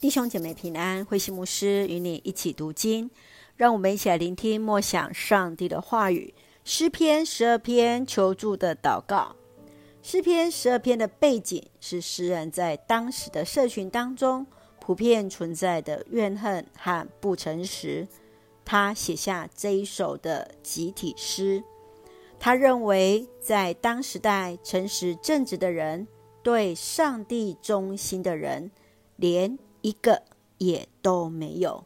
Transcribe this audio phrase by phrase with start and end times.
[0.00, 3.10] 弟兄姐妹平安，慧西牧师与你一起读经，
[3.56, 6.32] 让我们一起来聆听默想上帝的话语。
[6.62, 9.34] 诗篇十二篇求助的祷告。
[10.00, 14.46] 诗篇十二篇的背景是诗人在当时的社群当中
[14.78, 18.06] 普遍存在的怨恨和不诚实，
[18.64, 21.64] 他写下这一首的集体诗。
[22.38, 26.06] 他认为，在当时代诚实正直的人，
[26.44, 28.70] 对上帝忠心的人，
[29.16, 30.22] 连一个
[30.58, 31.84] 也都没有。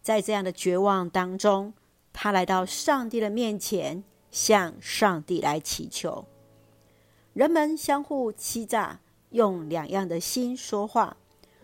[0.00, 1.74] 在这样的绝望当中，
[2.12, 6.24] 他来到上帝的面前，向上帝来祈求。
[7.34, 9.00] 人们相互欺诈，
[9.30, 11.16] 用两样的心说话，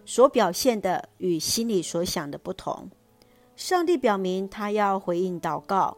[0.05, 2.91] 所表现的与心里所想的不同。
[3.56, 5.96] 上帝表明他要回应祷告，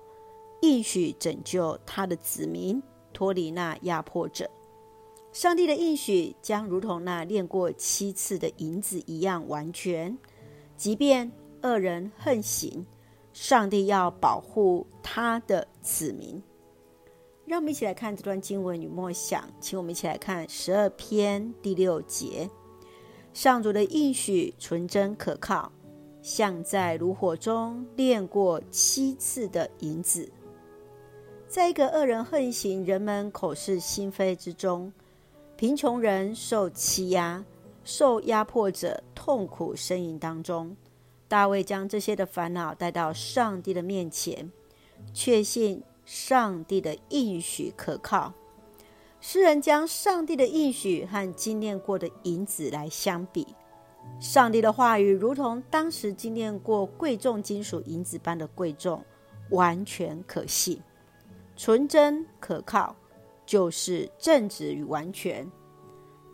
[0.62, 4.48] 应许拯救他的子民脱离那压迫者。
[5.36, 10.16] 上帝的应许将如同那炼过七次的银子一样完全，
[10.78, 12.86] 即便恶人横行，
[13.34, 16.42] 上帝要保护他的子民。
[17.44, 22.48] 让我们一起来看这段经文与默想，请我们一起来看十二篇第六节：
[23.34, 25.70] 上主的应许纯真可靠，
[26.22, 30.32] 像在炉火中炼过七次的银子。
[31.46, 34.90] 在一个恶人横行、人们口是心非之中。
[35.56, 37.42] 贫穷人受欺压，
[37.82, 40.76] 受压迫者痛苦呻吟当中，
[41.28, 44.52] 大卫将这些的烦恼带到上帝的面前，
[45.14, 48.34] 确信上帝的应许可靠。
[49.18, 53.46] 诗人将上帝的应许和经验过的银子来相比，
[54.20, 59.02] 上帝的话语如同当时经验过贵重金属银子般的贵重，
[59.48, 60.78] 完全可信，
[61.56, 62.94] 纯真可靠。
[63.46, 65.50] 就是正直与完全，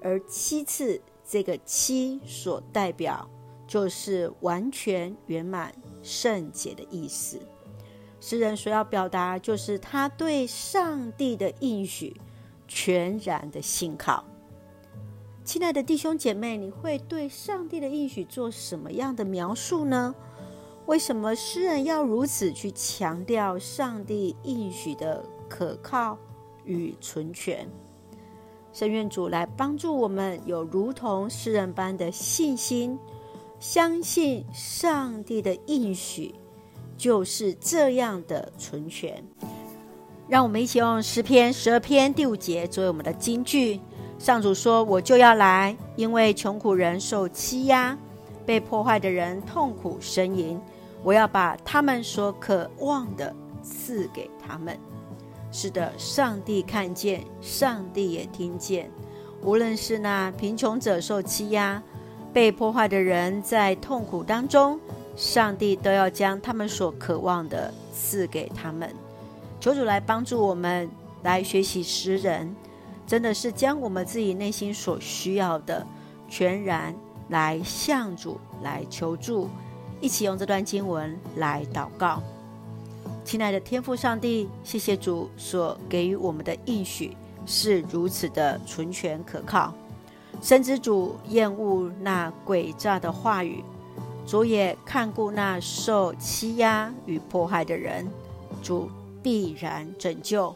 [0.00, 3.30] 而七次这个七所代表
[3.66, 7.38] 就是完全圆满圣洁的意思。
[8.18, 12.16] 诗人所要表达就是他对上帝的应许
[12.66, 14.24] 全然的信靠。
[15.44, 20.14] 亲爱的弟兄姐妹，你会对上帝的应许做什么样的描述呢？
[20.86, 26.16] 为什么诗人要如此去强调上帝应许的可靠
[26.64, 27.66] 与存全，
[28.72, 32.98] 圣愿主来帮助我们，有如同诗人般的信心，
[33.58, 36.34] 相信上帝的应许
[36.96, 39.22] 就是这样的存全。
[40.28, 43.80] 让我们一起用诗篇十二篇第五节作为我们的金句。
[44.18, 47.98] 上主说：“我就要来，因为穷苦人受欺压，
[48.46, 50.58] 被破坏的人痛苦呻吟，
[51.02, 54.78] 我要把他们所渴望的赐给他们。”
[55.52, 58.90] 是的，上帝看见，上帝也听见。
[59.42, 61.80] 无论是那贫穷者受欺压、
[62.32, 64.80] 被破坏的人在痛苦当中，
[65.14, 68.90] 上帝都要将他们所渴望的赐给他们。
[69.60, 70.88] 求主来帮助我们，
[71.22, 72.56] 来学习识人，
[73.06, 75.86] 真的是将我们自己内心所需要的，
[76.28, 76.94] 全然
[77.28, 79.50] 来向主来求助。
[80.00, 82.22] 一起用这段经文来祷告。
[83.24, 87.16] 亲爱的天父上帝，谢谢主所给予我们的应许
[87.46, 89.72] 是如此的纯全可靠。
[90.40, 93.62] 深知主厌恶那诡诈的话语，
[94.26, 98.10] 主也看顾那受欺压与迫害的人。
[98.60, 98.90] 主
[99.22, 100.54] 必然拯救、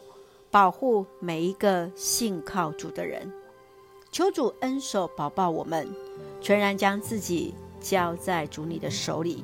[0.51, 3.31] 保护每一个信靠主的人。
[4.11, 5.87] 求主恩手保抱我们，
[6.41, 9.43] 全然将自己交在主你的手里。